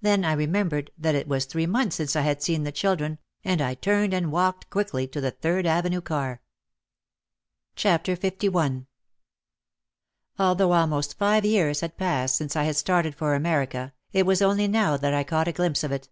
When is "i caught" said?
15.14-15.48